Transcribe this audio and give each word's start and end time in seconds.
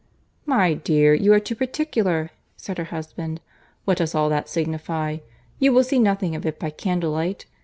"My 0.47 0.73
dear, 0.73 1.13
you 1.13 1.31
are 1.31 1.39
too 1.39 1.53
particular," 1.53 2.31
said 2.57 2.79
her 2.79 2.85
husband. 2.85 3.39
"What 3.85 3.99
does 3.99 4.15
all 4.15 4.29
that 4.29 4.49
signify? 4.49 5.19
You 5.59 5.71
will 5.73 5.83
see 5.83 5.99
nothing 5.99 6.35
of 6.35 6.43
it 6.43 6.57
by 6.59 6.71
candlelight. 6.71 7.45